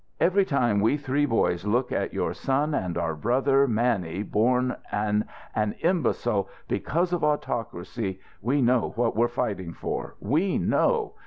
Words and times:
Every 0.19 0.45
time 0.45 0.79
we 0.81 0.97
three 0.97 1.27
boys 1.27 1.63
look 1.63 1.91
at 1.91 2.11
your 2.11 2.33
son 2.33 2.73
and 2.73 2.97
our 2.97 3.13
brother 3.13 3.67
Mannie, 3.67 4.23
born 4.23 4.75
an 4.91 5.25
an 5.53 5.73
imbecile 5.81 6.49
because 6.67 7.13
of 7.13 7.23
autocracy, 7.23 8.19
we 8.41 8.63
know 8.63 8.93
what 8.95 9.15
we're 9.15 9.27
fighting 9.27 9.73
for. 9.73 10.15
We 10.19 10.57
know. 10.57 11.13